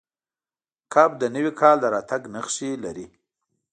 [0.93, 3.07] کب د نوي کال د راتګ نښې لري.